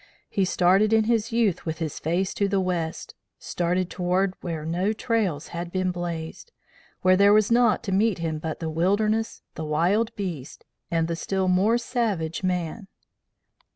[0.31, 4.93] He started in his youth with his face to the West; started toward where no
[4.93, 6.51] trails had been blazed,
[7.03, 11.15] where there was naught to meet him but the wilderness, the wild beast, and the
[11.15, 12.87] still more savage man.